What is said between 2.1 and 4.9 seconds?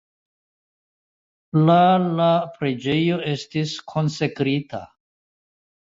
la preĝejo estis konsekrita.